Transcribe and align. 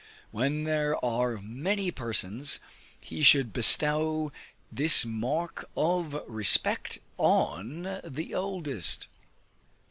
When 0.31 0.63
there 0.63 0.97
are 1.05 1.39
many 1.43 1.91
persons, 1.91 2.59
he 2.99 3.21
should 3.21 3.53
bestow 3.53 4.31
this 4.71 5.05
mark 5.05 5.69
of 5.77 6.23
respect 6.27 6.97
on 7.19 8.01
the 8.03 8.33
oldest. 8.33 9.05